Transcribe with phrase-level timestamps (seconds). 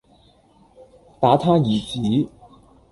[1.19, 1.79] 打他兒
[2.25, 2.29] 子，